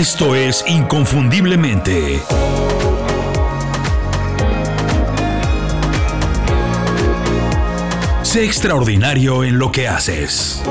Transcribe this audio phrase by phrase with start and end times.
[0.00, 2.22] Esto es Inconfundiblemente.
[8.22, 10.62] Sé extraordinario en lo que haces.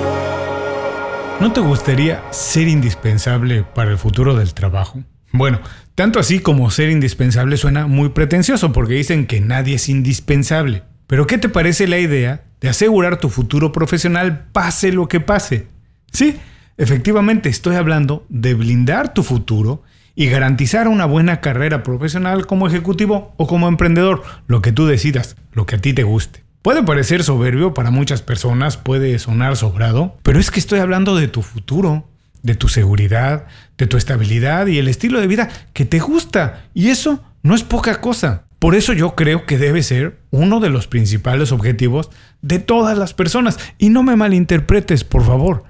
[1.40, 5.04] ¿No te gustaría ser indispensable para el futuro del trabajo?
[5.32, 5.62] Bueno,
[5.94, 10.82] tanto así como ser indispensable suena muy pretencioso porque dicen que nadie es indispensable.
[11.06, 15.68] Pero ¿qué te parece la idea de asegurar tu futuro profesional pase lo que pase?
[16.12, 16.40] Sí,
[16.80, 19.84] efectivamente estoy hablando de blindar tu futuro
[20.16, 25.36] y garantizar una buena carrera profesional como ejecutivo o como emprendedor, lo que tú decidas,
[25.54, 26.44] lo que a ti te guste.
[26.62, 31.28] Puede parecer soberbio para muchas personas, puede sonar sobrado, pero es que estoy hablando de
[31.28, 32.10] tu futuro,
[32.44, 33.46] de tu seguridad,
[33.78, 36.66] de tu estabilidad y el estilo de vida que te gusta.
[36.74, 38.44] Y eso no es poca cosa.
[38.60, 42.10] Por eso yo creo que debe ser uno de los principales objetivos
[42.42, 43.58] de todas las personas.
[43.78, 45.64] Y no me malinterpretes, por favor.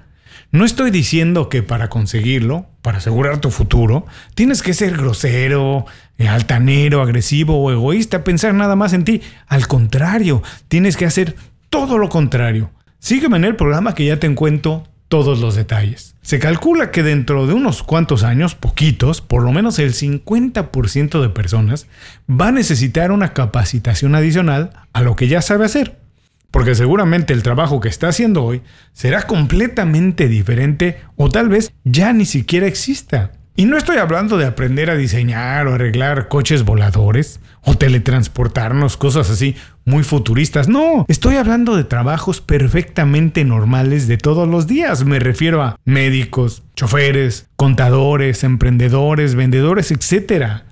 [0.52, 5.86] No estoy diciendo que para conseguirlo, para asegurar tu futuro, tienes que ser grosero,
[6.18, 9.22] eh, altanero, agresivo o egoísta, pensar nada más en ti.
[9.46, 11.36] Al contrario, tienes que hacer
[11.68, 12.70] todo lo contrario.
[12.98, 16.16] Sígueme en el programa que ya te encuentro todos los detalles.
[16.22, 21.28] Se calcula que dentro de unos cuantos años, poquitos, por lo menos el 50% de
[21.28, 21.86] personas
[22.28, 25.99] va a necesitar una capacitación adicional a lo que ya sabe hacer.
[26.50, 28.62] Porque seguramente el trabajo que está haciendo hoy
[28.92, 33.32] será completamente diferente o tal vez ya ni siquiera exista.
[33.56, 39.28] Y no estoy hablando de aprender a diseñar o arreglar coches voladores o teletransportarnos, cosas
[39.28, 40.68] así muy futuristas.
[40.68, 45.04] No, estoy hablando de trabajos perfectamente normales de todos los días.
[45.04, 50.62] Me refiero a médicos, choferes, contadores, emprendedores, vendedores, etc.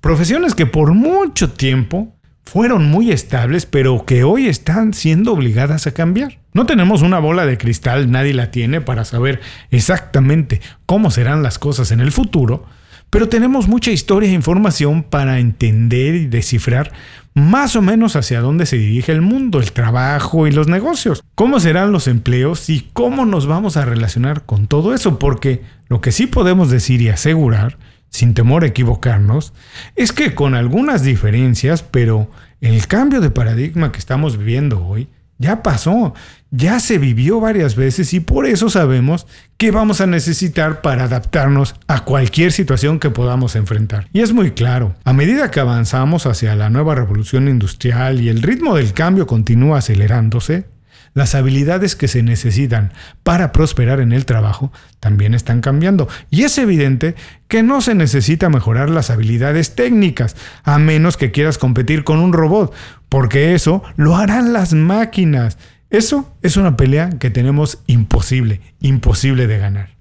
[0.00, 2.13] Profesiones que por mucho tiempo
[2.44, 6.38] fueron muy estables, pero que hoy están siendo obligadas a cambiar.
[6.52, 11.58] No tenemos una bola de cristal, nadie la tiene para saber exactamente cómo serán las
[11.58, 12.64] cosas en el futuro,
[13.10, 16.92] pero tenemos mucha historia e información para entender y descifrar
[17.34, 21.58] más o menos hacia dónde se dirige el mundo, el trabajo y los negocios, cómo
[21.58, 26.12] serán los empleos y cómo nos vamos a relacionar con todo eso, porque lo que
[26.12, 27.78] sí podemos decir y asegurar
[28.14, 29.52] sin temor a equivocarnos,
[29.96, 32.30] es que con algunas diferencias, pero
[32.60, 35.08] el cambio de paradigma que estamos viviendo hoy
[35.38, 36.14] ya pasó,
[36.52, 39.26] ya se vivió varias veces y por eso sabemos
[39.56, 44.06] que vamos a necesitar para adaptarnos a cualquier situación que podamos enfrentar.
[44.12, 48.42] Y es muy claro, a medida que avanzamos hacia la nueva revolución industrial y el
[48.42, 50.66] ritmo del cambio continúa acelerándose,
[51.14, 52.92] las habilidades que se necesitan
[53.22, 56.08] para prosperar en el trabajo también están cambiando.
[56.28, 57.14] Y es evidente
[57.48, 62.32] que no se necesita mejorar las habilidades técnicas, a menos que quieras competir con un
[62.32, 62.74] robot,
[63.08, 65.56] porque eso lo harán las máquinas.
[65.88, 69.94] Eso es una pelea que tenemos imposible, imposible de ganar.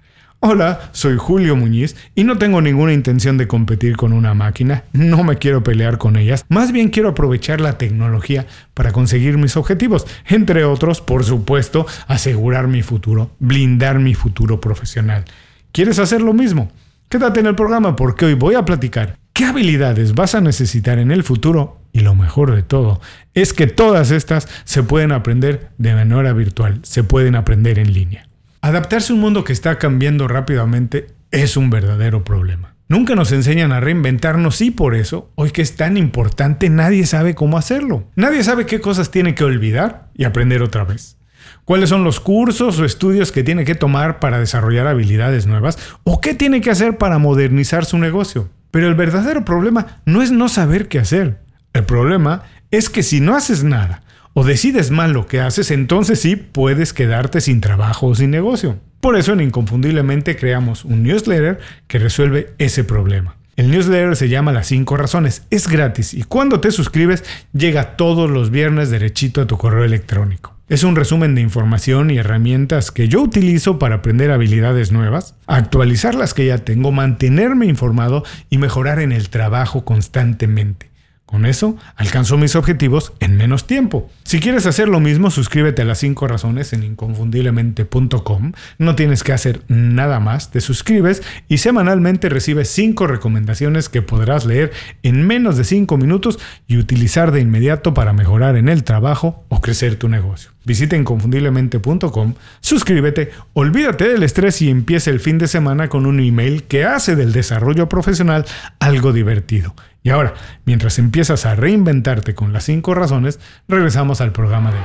[0.46, 5.24] Hola, soy Julio Muñiz y no tengo ninguna intención de competir con una máquina, no
[5.24, 10.06] me quiero pelear con ellas, más bien quiero aprovechar la tecnología para conseguir mis objetivos,
[10.28, 15.24] entre otros, por supuesto, asegurar mi futuro, blindar mi futuro profesional.
[15.72, 16.74] ¿Quieres hacer lo mismo?
[17.08, 21.12] Quédate en el programa porque hoy voy a platicar qué habilidades vas a necesitar en
[21.12, 23.00] el futuro y lo mejor de todo
[23.34, 28.28] es que todas estas se pueden aprender de manera virtual, se pueden aprender en línea.
[28.64, 32.76] Adaptarse a un mundo que está cambiando rápidamente es un verdadero problema.
[32.88, 37.36] Nunca nos enseñan a reinventarnos y por eso, hoy que es tan importante, nadie sabe
[37.36, 38.08] cómo hacerlo.
[38.16, 41.18] Nadie sabe qué cosas tiene que olvidar y aprender otra vez.
[41.66, 45.78] ¿Cuáles son los cursos o estudios que tiene que tomar para desarrollar habilidades nuevas?
[46.06, 48.48] ¿O qué tiene que hacer para modernizar su negocio?
[48.72, 51.42] Pero el verdadero problema no es no saber qué hacer.
[51.74, 54.04] El problema es que si no haces nada
[54.34, 58.80] o decides mal lo que haces, entonces sí puedes quedarte sin trabajo o sin negocio.
[59.00, 63.36] Por eso en Inconfundiblemente creamos un newsletter que resuelve ese problema.
[63.56, 67.24] El newsletter se llama Las 5 Razones, es gratis y cuando te suscribes
[67.54, 70.54] llega todos los viernes derechito a tu correo electrónico.
[70.70, 76.16] Es un resumen de información y herramientas que yo utilizo para aprender habilidades nuevas, actualizar
[76.16, 80.93] las que ya tengo, mantenerme informado y mejorar en el trabajo constantemente.
[81.34, 84.08] Con eso alcanzo mis objetivos en menos tiempo.
[84.24, 88.52] Si quieres hacer lo mismo, suscríbete a las 5 razones en inconfundiblemente.com.
[88.78, 94.46] No tienes que hacer nada más, te suscribes y semanalmente recibes 5 recomendaciones que podrás
[94.46, 96.38] leer en menos de 5 minutos
[96.68, 100.52] y utilizar de inmediato para mejorar en el trabajo o crecer tu negocio.
[100.66, 106.64] Visita inconfundiblemente.com, suscríbete, olvídate del estrés y empieza el fin de semana con un email
[106.66, 108.46] que hace del desarrollo profesional
[108.80, 109.74] algo divertido.
[110.04, 110.34] Y ahora,
[110.66, 114.84] mientras empiezas a reinventarte con las 5 razones, regresamos al programa de hoy.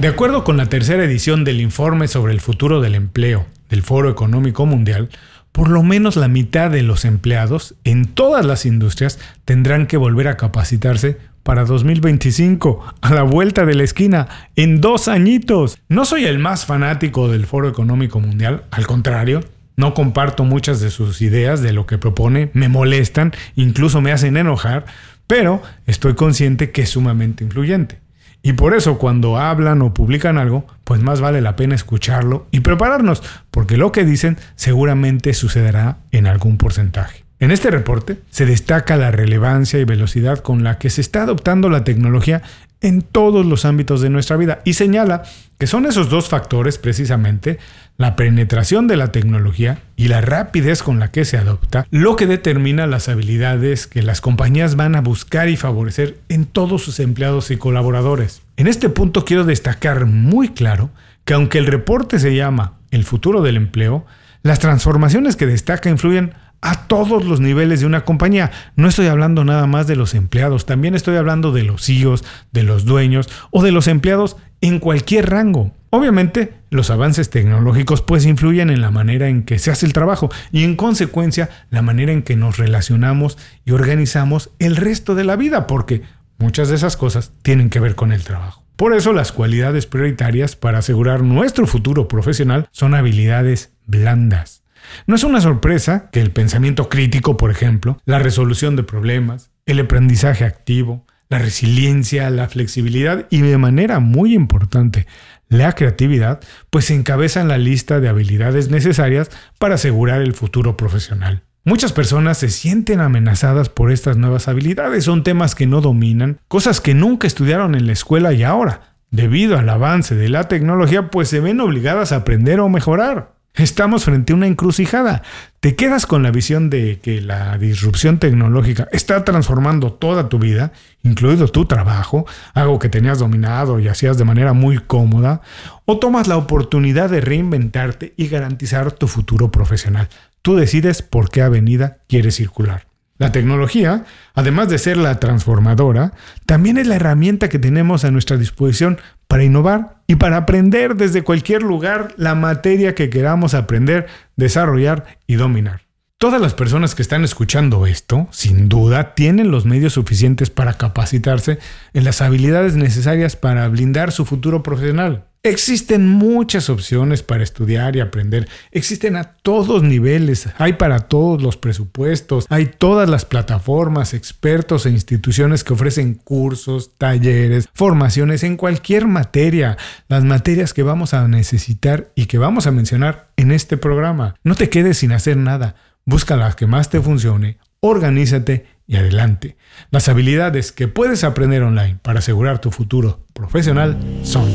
[0.00, 4.08] De acuerdo con la tercera edición del informe sobre el futuro del empleo del Foro
[4.08, 5.10] Económico Mundial,
[5.52, 10.28] por lo menos la mitad de los empleados en todas las industrias tendrán que volver
[10.28, 15.78] a capacitarse para 2025, a la vuelta de la esquina, en dos añitos.
[15.88, 19.40] No soy el más fanático del Foro Económico Mundial, al contrario,
[19.80, 24.36] no comparto muchas de sus ideas, de lo que propone, me molestan, incluso me hacen
[24.36, 24.84] enojar,
[25.26, 27.98] pero estoy consciente que es sumamente influyente.
[28.42, 32.60] Y por eso cuando hablan o publican algo, pues más vale la pena escucharlo y
[32.60, 37.24] prepararnos, porque lo que dicen seguramente sucederá en algún porcentaje.
[37.38, 41.70] En este reporte se destaca la relevancia y velocidad con la que se está adoptando
[41.70, 42.42] la tecnología
[42.80, 45.22] en todos los ámbitos de nuestra vida y señala
[45.58, 47.58] que son esos dos factores precisamente,
[47.98, 52.26] la penetración de la tecnología y la rapidez con la que se adopta, lo que
[52.26, 57.50] determina las habilidades que las compañías van a buscar y favorecer en todos sus empleados
[57.50, 58.40] y colaboradores.
[58.56, 60.88] En este punto quiero destacar muy claro
[61.26, 64.06] que aunque el reporte se llama El futuro del empleo,
[64.42, 66.32] las transformaciones que destaca influyen
[66.62, 68.50] a todos los niveles de una compañía.
[68.76, 72.62] No estoy hablando nada más de los empleados, también estoy hablando de los CEOs, de
[72.62, 75.72] los dueños o de los empleados en cualquier rango.
[75.90, 80.30] Obviamente, los avances tecnológicos pues influyen en la manera en que se hace el trabajo
[80.52, 85.36] y en consecuencia la manera en que nos relacionamos y organizamos el resto de la
[85.36, 86.02] vida, porque
[86.38, 88.62] muchas de esas cosas tienen que ver con el trabajo.
[88.76, 94.60] Por eso las cualidades prioritarias para asegurar nuestro futuro profesional son habilidades blandas
[95.06, 99.80] no es una sorpresa que el pensamiento crítico, por ejemplo, la resolución de problemas, el
[99.80, 105.06] aprendizaje activo, la resiliencia, la flexibilidad y de manera muy importante,
[105.48, 106.40] la creatividad,
[106.70, 111.44] pues encabezan la lista de habilidades necesarias para asegurar el futuro profesional.
[111.64, 116.80] Muchas personas se sienten amenazadas por estas nuevas habilidades, son temas que no dominan, cosas
[116.80, 121.28] que nunca estudiaron en la escuela y ahora, debido al avance de la tecnología, pues
[121.28, 123.34] se ven obligadas a aprender o mejorar.
[123.54, 125.22] Estamos frente a una encrucijada.
[125.58, 130.72] Te quedas con la visión de que la disrupción tecnológica está transformando toda tu vida,
[131.02, 135.42] incluido tu trabajo, algo que tenías dominado y hacías de manera muy cómoda,
[135.84, 140.08] o tomas la oportunidad de reinventarte y garantizar tu futuro profesional.
[140.42, 142.89] Tú decides por qué avenida quieres circular.
[143.20, 146.14] La tecnología, además de ser la transformadora,
[146.46, 151.20] también es la herramienta que tenemos a nuestra disposición para innovar y para aprender desde
[151.20, 154.06] cualquier lugar la materia que queramos aprender,
[154.36, 155.82] desarrollar y dominar.
[156.20, 161.58] Todas las personas que están escuchando esto, sin duda, tienen los medios suficientes para capacitarse
[161.94, 165.24] en las habilidades necesarias para blindar su futuro profesional.
[165.42, 168.46] Existen muchas opciones para estudiar y aprender.
[168.70, 170.50] Existen a todos niveles.
[170.58, 172.44] Hay para todos los presupuestos.
[172.50, 179.78] Hay todas las plataformas, expertos e instituciones que ofrecen cursos, talleres, formaciones en cualquier materia.
[180.08, 184.34] Las materias que vamos a necesitar y que vamos a mencionar en este programa.
[184.44, 185.76] No te quedes sin hacer nada.
[186.04, 187.58] Busca las que más te funcione.
[187.80, 189.56] Organízate y adelante.
[189.90, 194.50] Las habilidades que puedes aprender online para asegurar tu futuro profesional son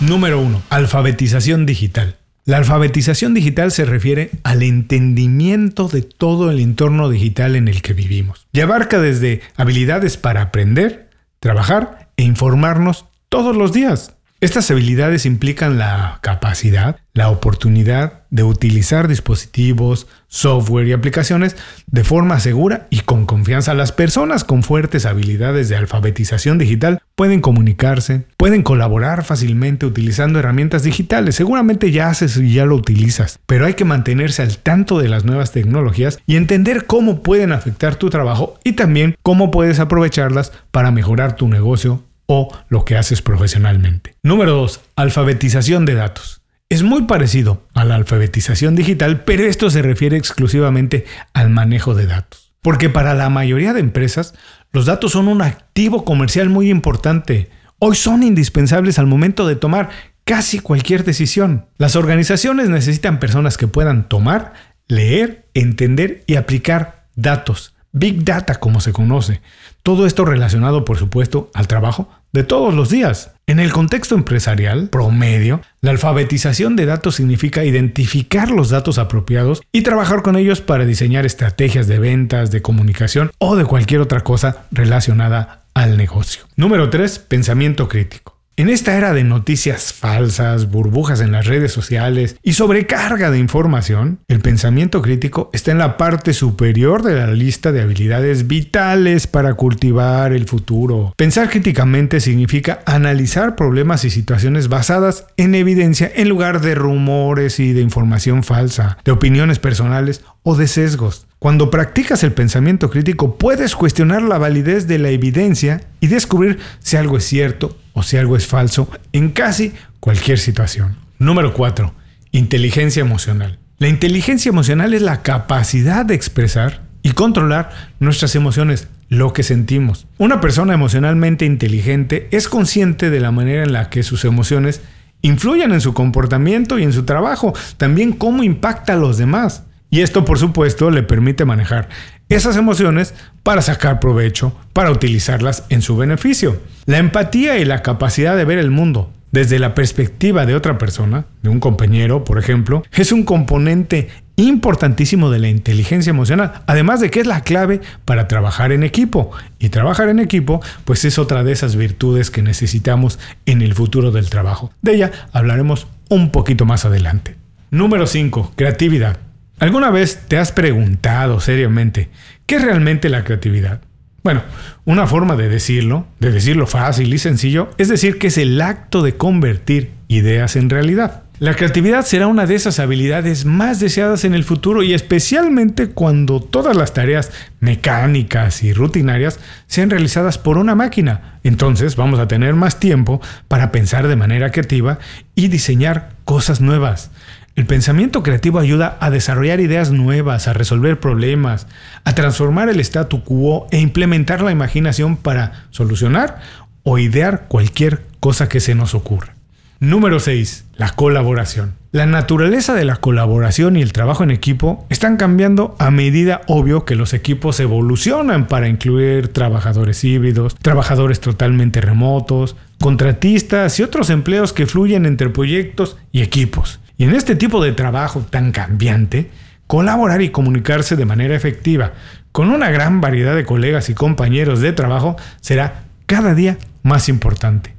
[0.00, 0.62] Número 1.
[0.70, 2.16] Alfabetización digital.
[2.44, 7.92] La alfabetización digital se refiere al entendimiento de todo el entorno digital en el que
[7.92, 11.10] vivimos y abarca desde habilidades para aprender,
[11.40, 14.14] trabajar e informarnos todos los días.
[14.40, 21.56] Estas habilidades implican la capacidad, la oportunidad de utilizar dispositivos, software y aplicaciones
[21.88, 23.74] de forma segura y con confianza.
[23.74, 30.84] Las personas con fuertes habilidades de alfabetización digital pueden comunicarse, pueden colaborar fácilmente utilizando herramientas
[30.84, 31.34] digitales.
[31.34, 35.24] Seguramente ya haces y ya lo utilizas, pero hay que mantenerse al tanto de las
[35.24, 40.92] nuevas tecnologías y entender cómo pueden afectar tu trabajo y también cómo puedes aprovecharlas para
[40.92, 44.14] mejorar tu negocio o lo que haces profesionalmente.
[44.22, 44.80] Número 2.
[44.96, 46.42] Alfabetización de datos.
[46.68, 52.06] Es muy parecido a la alfabetización digital, pero esto se refiere exclusivamente al manejo de
[52.06, 52.52] datos.
[52.60, 54.34] Porque para la mayoría de empresas,
[54.72, 57.48] los datos son un activo comercial muy importante.
[57.78, 59.88] Hoy son indispensables al momento de tomar
[60.24, 61.66] casi cualquier decisión.
[61.78, 64.52] Las organizaciones necesitan personas que puedan tomar,
[64.86, 67.74] leer, entender y aplicar datos.
[67.92, 69.40] Big Data como se conoce.
[69.82, 73.32] Todo esto relacionado, por supuesto, al trabajo de todos los días.
[73.46, 79.82] En el contexto empresarial promedio, la alfabetización de datos significa identificar los datos apropiados y
[79.82, 84.66] trabajar con ellos para diseñar estrategias de ventas, de comunicación o de cualquier otra cosa
[84.70, 86.44] relacionada al negocio.
[86.56, 87.18] Número 3.
[87.20, 88.37] Pensamiento crítico.
[88.58, 94.18] En esta era de noticias falsas, burbujas en las redes sociales y sobrecarga de información,
[94.26, 99.54] el pensamiento crítico está en la parte superior de la lista de habilidades vitales para
[99.54, 101.14] cultivar el futuro.
[101.16, 107.72] Pensar críticamente significa analizar problemas y situaciones basadas en evidencia en lugar de rumores y
[107.72, 111.28] de información falsa, de opiniones personales o de sesgos.
[111.38, 116.96] Cuando practicas el pensamiento crítico puedes cuestionar la validez de la evidencia y descubrir si
[116.96, 120.96] algo es cierto o si algo es falso en casi cualquier situación.
[121.18, 121.92] Número 4.
[122.32, 123.58] Inteligencia emocional.
[123.78, 130.06] La inteligencia emocional es la capacidad de expresar y controlar nuestras emociones, lo que sentimos.
[130.18, 134.82] Una persona emocionalmente inteligente es consciente de la manera en la que sus emociones
[135.22, 139.64] influyen en su comportamiento y en su trabajo, también cómo impacta a los demás.
[139.90, 141.88] Y esto, por supuesto, le permite manejar
[142.28, 146.60] esas emociones para sacar provecho, para utilizarlas en su beneficio.
[146.86, 151.26] La empatía y la capacidad de ver el mundo desde la perspectiva de otra persona,
[151.42, 157.10] de un compañero, por ejemplo, es un componente importantísimo de la inteligencia emocional, además de
[157.10, 159.30] que es la clave para trabajar en equipo.
[159.58, 164.12] Y trabajar en equipo, pues es otra de esas virtudes que necesitamos en el futuro
[164.12, 164.72] del trabajo.
[164.80, 167.36] De ella hablaremos un poquito más adelante.
[167.70, 168.52] Número 5.
[168.56, 169.27] Creatividad.
[169.60, 172.10] ¿Alguna vez te has preguntado seriamente
[172.46, 173.80] qué es realmente la creatividad?
[174.22, 174.42] Bueno,
[174.84, 179.02] una forma de decirlo, de decirlo fácil y sencillo, es decir que es el acto
[179.02, 181.22] de convertir ideas en realidad.
[181.40, 186.40] La creatividad será una de esas habilidades más deseadas en el futuro y especialmente cuando
[186.40, 191.38] todas las tareas mecánicas y rutinarias sean realizadas por una máquina.
[191.42, 194.98] Entonces vamos a tener más tiempo para pensar de manera creativa
[195.34, 197.10] y diseñar cosas nuevas.
[197.58, 201.66] El pensamiento creativo ayuda a desarrollar ideas nuevas, a resolver problemas,
[202.04, 206.38] a transformar el statu quo e implementar la imaginación para solucionar
[206.84, 209.34] o idear cualquier cosa que se nos ocurra.
[209.80, 210.66] Número 6.
[210.76, 211.74] La colaboración.
[211.90, 216.84] La naturaleza de la colaboración y el trabajo en equipo están cambiando a medida obvio
[216.84, 224.52] que los equipos evolucionan para incluir trabajadores híbridos, trabajadores totalmente remotos, contratistas y otros empleos
[224.52, 226.78] que fluyen entre proyectos y equipos.
[226.98, 229.30] Y en este tipo de trabajo tan cambiante,
[229.68, 231.92] colaborar y comunicarse de manera efectiva
[232.32, 237.74] con una gran variedad de colegas y compañeros de trabajo será cada día más importante.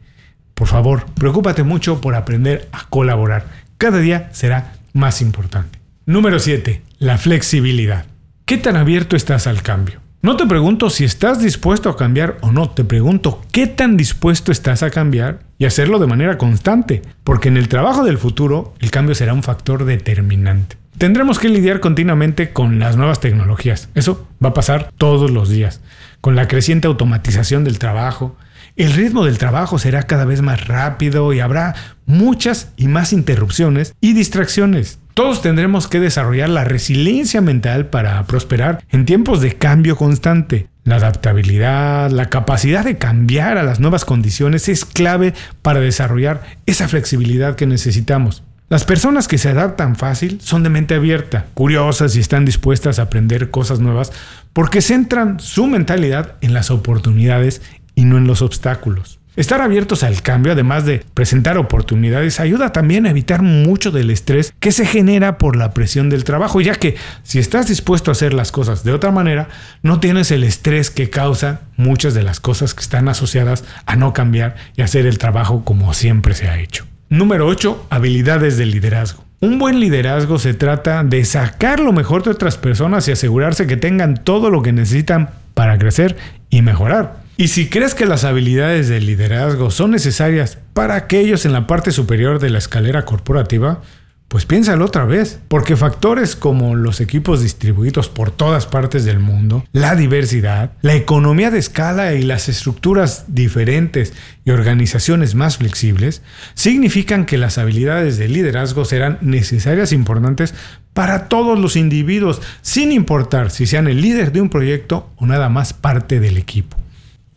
[0.53, 3.45] Por favor, preocúpate mucho por aprender a colaborar.
[3.77, 5.79] Cada día será más importante.
[6.05, 6.81] Número 7.
[6.99, 8.05] La flexibilidad.
[8.45, 9.99] ¿Qué tan abierto estás al cambio?
[10.21, 14.51] No te pregunto si estás dispuesto a cambiar o no, te pregunto qué tan dispuesto
[14.51, 18.89] estás a cambiar y hacerlo de manera constante, porque en el trabajo del futuro el
[18.89, 20.77] cambio será un factor determinante.
[20.97, 25.81] Tendremos que lidiar continuamente con las nuevas tecnologías, eso va a pasar todos los días,
[26.21, 28.35] con la creciente automatización del trabajo,
[28.75, 31.75] el ritmo del trabajo será cada vez más rápido y habrá
[32.05, 34.98] muchas y más interrupciones y distracciones.
[35.13, 40.67] Todos tendremos que desarrollar la resiliencia mental para prosperar en tiempos de cambio constante.
[40.83, 46.87] La adaptabilidad, la capacidad de cambiar a las nuevas condiciones es clave para desarrollar esa
[46.87, 48.43] flexibilidad que necesitamos.
[48.69, 53.03] Las personas que se adaptan fácil son de mente abierta, curiosas y están dispuestas a
[53.03, 54.11] aprender cosas nuevas
[54.53, 57.63] porque centran su mentalidad en las oportunidades
[57.95, 59.18] y no en los obstáculos.
[59.39, 64.53] Estar abiertos al cambio, además de presentar oportunidades, ayuda también a evitar mucho del estrés
[64.59, 68.33] que se genera por la presión del trabajo, ya que si estás dispuesto a hacer
[68.33, 69.47] las cosas de otra manera,
[69.81, 74.11] no tienes el estrés que causa muchas de las cosas que están asociadas a no
[74.11, 76.85] cambiar y hacer el trabajo como siempre se ha hecho.
[77.07, 77.87] Número 8.
[77.91, 79.23] Habilidades de liderazgo.
[79.39, 83.77] Un buen liderazgo se trata de sacar lo mejor de otras personas y asegurarse que
[83.77, 86.17] tengan todo lo que necesitan para crecer
[86.49, 87.28] y mejorar.
[87.39, 91.93] Y si crees que las habilidades de liderazgo son necesarias para aquellos en la parte
[91.93, 93.81] superior de la escalera corporativa,
[94.27, 99.63] pues piénsalo otra vez, porque factores como los equipos distribuidos por todas partes del mundo,
[99.71, 104.11] la diversidad, la economía de escala y las estructuras diferentes
[104.43, 106.21] y organizaciones más flexibles,
[106.55, 110.53] significan que las habilidades de liderazgo serán necesarias e importantes
[110.93, 115.47] para todos los individuos, sin importar si sean el líder de un proyecto o nada
[115.47, 116.75] más parte del equipo.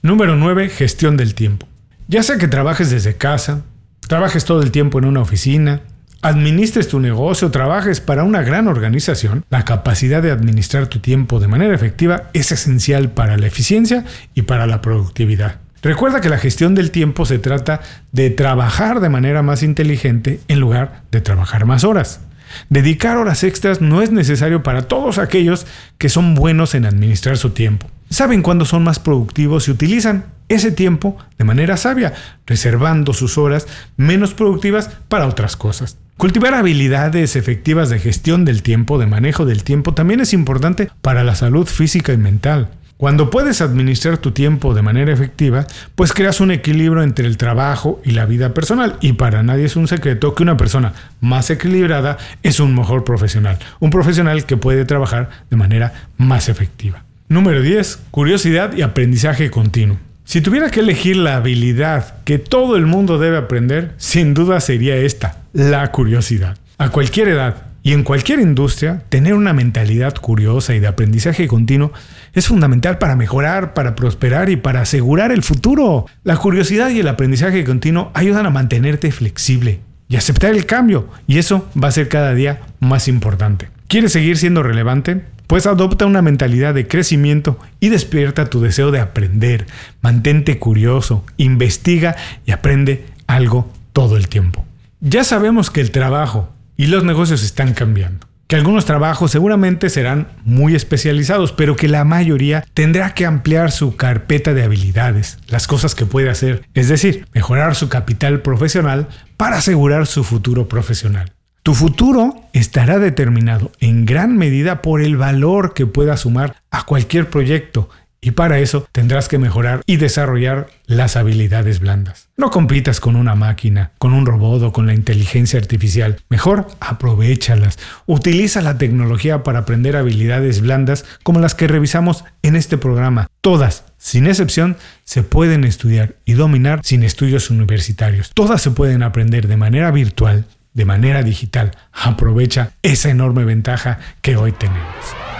[0.04, 0.68] Número 9.
[0.68, 1.68] Gestión del tiempo.
[2.08, 3.62] Ya sea que trabajes desde casa,
[4.08, 5.82] trabajes todo el tiempo en una oficina,
[6.22, 11.46] administres tu negocio, trabajes para una gran organización, la capacidad de administrar tu tiempo de
[11.46, 14.04] manera efectiva es esencial para la eficiencia
[14.34, 15.60] y para la productividad.
[15.82, 17.80] Recuerda que la gestión del tiempo se trata
[18.10, 22.22] de trabajar de manera más inteligente en lugar de trabajar más horas.
[22.68, 25.66] Dedicar horas extras no es necesario para todos aquellos
[25.98, 30.70] que son buenos en administrar su tiempo saben cuándo son más productivos y utilizan ese
[30.70, 32.12] tiempo de manera sabia,
[32.46, 33.66] reservando sus horas
[33.96, 35.96] menos productivas para otras cosas.
[36.18, 41.24] Cultivar habilidades efectivas de gestión del tiempo, de manejo del tiempo, también es importante para
[41.24, 42.68] la salud física y mental.
[43.02, 45.66] Cuando puedes administrar tu tiempo de manera efectiva,
[45.96, 48.96] pues creas un equilibrio entre el trabajo y la vida personal.
[49.00, 53.58] Y para nadie es un secreto que una persona más equilibrada es un mejor profesional.
[53.80, 57.02] Un profesional que puede trabajar de manera más efectiva.
[57.28, 58.02] Número 10.
[58.12, 59.98] Curiosidad y aprendizaje continuo.
[60.22, 64.94] Si tuviera que elegir la habilidad que todo el mundo debe aprender, sin duda sería
[64.94, 66.56] esta, la curiosidad.
[66.78, 71.92] A cualquier edad, y en cualquier industria, tener una mentalidad curiosa y de aprendizaje continuo
[72.32, 76.06] es fundamental para mejorar, para prosperar y para asegurar el futuro.
[76.22, 81.38] La curiosidad y el aprendizaje continuo ayudan a mantenerte flexible y aceptar el cambio, y
[81.38, 83.70] eso va a ser cada día más importante.
[83.88, 85.22] ¿Quieres seguir siendo relevante?
[85.46, 89.66] Pues adopta una mentalidad de crecimiento y despierta tu deseo de aprender.
[90.02, 92.14] Mantente curioso, investiga
[92.46, 94.64] y aprende algo todo el tiempo.
[95.00, 96.50] Ya sabemos que el trabajo
[96.82, 98.26] y los negocios están cambiando.
[98.48, 103.94] Que algunos trabajos seguramente serán muy especializados, pero que la mayoría tendrá que ampliar su
[103.94, 109.58] carpeta de habilidades, las cosas que puede hacer, es decir, mejorar su capital profesional para
[109.58, 111.32] asegurar su futuro profesional.
[111.62, 117.30] Tu futuro estará determinado en gran medida por el valor que pueda sumar a cualquier
[117.30, 117.90] proyecto
[118.24, 122.28] y para eso tendrás que mejorar y desarrollar las habilidades blandas.
[122.36, 126.18] No compitas con una máquina, con un robot o con la inteligencia artificial.
[126.28, 127.78] Mejor aprovechalas.
[128.06, 133.26] Utiliza la tecnología para aprender habilidades blandas como las que revisamos en este programa.
[133.40, 138.30] Todas, sin excepción, se pueden estudiar y dominar sin estudios universitarios.
[138.34, 141.72] Todas se pueden aprender de manera virtual, de manera digital.
[141.92, 145.31] Aprovecha esa enorme ventaja que hoy tenemos.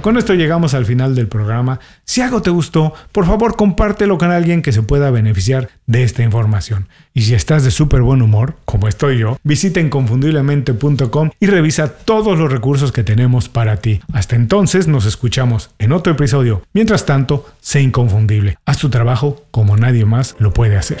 [0.00, 1.78] Con esto llegamos al final del programa.
[2.04, 6.22] Si algo te gustó, por favor compártelo con alguien que se pueda beneficiar de esta
[6.22, 6.88] información.
[7.12, 12.38] Y si estás de súper buen humor, como estoy yo, visita inconfundiblemente.com y revisa todos
[12.38, 14.00] los recursos que tenemos para ti.
[14.12, 16.62] Hasta entonces nos escuchamos en otro episodio.
[16.72, 18.56] Mientras tanto, sé inconfundible.
[18.64, 21.00] Haz tu trabajo como nadie más lo puede hacer.